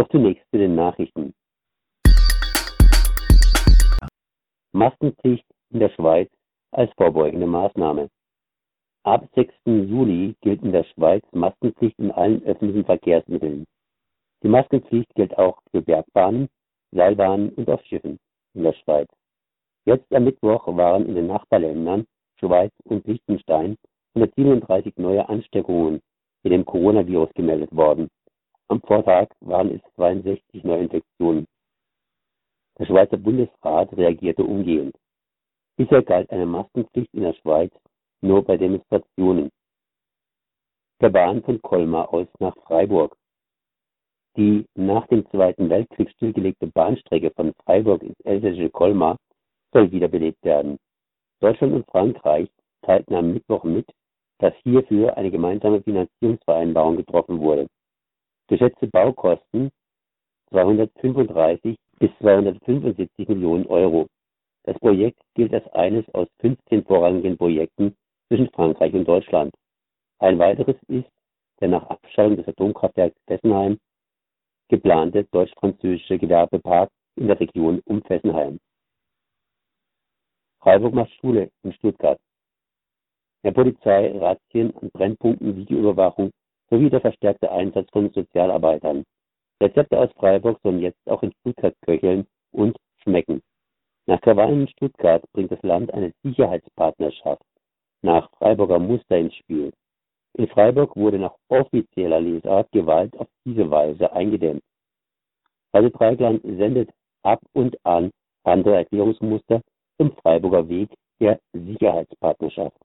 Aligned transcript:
Doch 0.00 0.08
zunächst 0.08 0.50
zu 0.50 0.56
den 0.56 0.76
Nachrichten. 0.76 1.34
Maskenpflicht 4.72 5.44
in 5.68 5.80
der 5.80 5.90
Schweiz 5.90 6.30
als 6.70 6.90
vorbeugende 6.96 7.46
Maßnahme. 7.46 8.08
Ab 9.02 9.28
6. 9.34 9.52
Juli 9.66 10.36
gilt 10.40 10.62
in 10.62 10.72
der 10.72 10.84
Schweiz 10.84 11.22
Maskenpflicht 11.32 11.98
in 11.98 12.12
allen 12.12 12.42
öffentlichen 12.44 12.86
Verkehrsmitteln. 12.86 13.66
Die 14.42 14.48
Maskenpflicht 14.48 15.14
gilt 15.16 15.36
auch 15.36 15.60
für 15.70 15.82
Bergbahnen, 15.82 16.48
Seilbahnen 16.92 17.50
und 17.50 17.68
auf 17.68 17.84
Schiffen 17.84 18.18
in 18.54 18.62
der 18.62 18.72
Schweiz. 18.72 19.08
Jetzt 19.84 20.10
am 20.14 20.24
Mittwoch 20.24 20.66
waren 20.78 21.04
in 21.04 21.14
den 21.14 21.26
Nachbarländern 21.26 22.06
Schweiz 22.38 22.72
und 22.84 23.06
Liechtenstein 23.06 23.76
137 24.14 24.96
neue 24.96 25.28
Ansteckungen 25.28 26.00
mit 26.42 26.54
dem 26.54 26.64
Coronavirus 26.64 27.28
gemeldet 27.34 27.76
worden. 27.76 28.08
Am 28.70 28.80
Vortag 28.82 29.26
waren 29.40 29.74
es 29.74 29.80
62 29.96 30.62
Neuinfektionen. 30.62 31.48
Der 32.78 32.86
Schweizer 32.86 33.16
Bundesrat 33.16 33.92
reagierte 33.96 34.44
umgehend. 34.44 34.94
Bisher 35.76 36.04
galt 36.04 36.30
eine 36.30 36.46
Maskenpflicht 36.46 37.12
in 37.12 37.22
der 37.22 37.32
Schweiz 37.32 37.72
nur 38.20 38.44
bei 38.44 38.56
Demonstrationen. 38.56 39.50
Der 41.00 41.08
Bahn 41.08 41.42
von 41.42 41.60
Colmar 41.60 42.14
aus 42.14 42.28
nach 42.38 42.54
Freiburg. 42.58 43.16
Die 44.36 44.64
nach 44.76 45.08
dem 45.08 45.28
Zweiten 45.30 45.68
Weltkrieg 45.68 46.08
stillgelegte 46.10 46.68
Bahnstrecke 46.68 47.32
von 47.32 47.52
Freiburg 47.64 48.04
ins 48.04 48.20
elsässische 48.20 48.70
Colmar 48.70 49.16
soll 49.72 49.90
wiederbelebt 49.90 50.44
werden. 50.44 50.78
Deutschland 51.40 51.72
und 51.72 51.90
Frankreich 51.90 52.48
teilten 52.82 53.16
am 53.16 53.32
Mittwoch 53.32 53.64
mit, 53.64 53.90
dass 54.38 54.54
hierfür 54.62 55.16
eine 55.16 55.32
gemeinsame 55.32 55.82
Finanzierungsvereinbarung 55.82 56.98
getroffen 56.98 57.40
wurde. 57.40 57.66
Geschätzte 58.50 58.88
Baukosten 58.88 59.70
235 60.50 61.76
bis 62.00 62.10
275 62.18 63.28
Millionen 63.28 63.64
Euro. 63.68 64.08
Das 64.64 64.76
Projekt 64.80 65.20
gilt 65.34 65.54
als 65.54 65.68
eines 65.68 66.04
aus 66.14 66.26
15 66.40 66.84
vorrangigen 66.84 67.38
Projekten 67.38 67.94
zwischen 68.26 68.50
Frankreich 68.50 68.92
und 68.92 69.06
Deutschland. 69.06 69.54
Ein 70.18 70.40
weiteres 70.40 70.74
ist 70.88 71.08
der 71.60 71.68
nach 71.68 71.88
Abschaltung 71.90 72.38
des 72.38 72.48
Atomkraftwerks 72.48 73.16
Fessenheim 73.28 73.78
geplante 74.68 75.22
deutsch-französische 75.30 76.18
Gewerbepark 76.18 76.90
in 77.14 77.28
der 77.28 77.38
Region 77.38 77.80
um 77.84 78.02
Fessenheim. 78.02 78.58
Freiburg 80.58 80.94
macht 80.94 81.12
Schule 81.20 81.52
in 81.62 81.72
Stuttgart. 81.74 82.18
Mehr 83.44 83.52
Polizei, 83.52 84.10
Razzien 84.18 84.76
an 84.76 84.90
Brennpunkten, 84.90 85.54
Videoüberwachung 85.56 86.32
sowie 86.70 86.90
der 86.90 87.00
verstärkte 87.00 87.50
Einsatz 87.50 87.88
von 87.90 88.10
Sozialarbeitern. 88.10 89.04
Rezepte 89.62 89.98
aus 89.98 90.10
Freiburg 90.16 90.58
sollen 90.62 90.80
jetzt 90.80 91.06
auch 91.06 91.22
in 91.22 91.32
Stuttgart 91.40 91.74
köcheln 91.82 92.26
und 92.52 92.76
schmecken. 93.02 93.42
Nach 94.06 94.20
Krawallen 94.20 94.62
in 94.62 94.68
Stuttgart 94.68 95.22
bringt 95.32 95.52
das 95.52 95.62
Land 95.62 95.92
eine 95.92 96.12
Sicherheitspartnerschaft 96.22 97.42
nach 98.02 98.30
Freiburger 98.38 98.78
Muster 98.78 99.18
ins 99.18 99.34
Spiel. 99.34 99.72
In 100.34 100.48
Freiburg 100.48 100.96
wurde 100.96 101.18
nach 101.18 101.34
offizieller 101.48 102.20
Lesart 102.20 102.70
Gewalt 102.72 103.16
auf 103.18 103.28
diese 103.44 103.70
Weise 103.70 104.12
eingedämmt. 104.12 104.62
Radio 105.72 105.90
Dreigland 105.90 106.42
sendet 106.42 106.90
ab 107.22 107.40
und 107.52 107.76
an 107.84 108.10
andere 108.44 108.76
Erklärungsmuster 108.76 109.60
zum 109.98 110.12
Freiburger 110.16 110.68
Weg 110.68 110.88
der 111.20 111.38
Sicherheitspartnerschaft. 111.52 112.76